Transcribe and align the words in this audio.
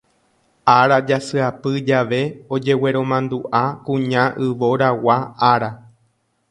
Ára 0.77 0.97
jasyapy 1.09 1.71
jave 1.89 2.21
ojegueromanduʼa 2.53 3.63
Kuña 3.85 4.23
Yvoragua 4.45 5.17
Ára. 5.51 5.69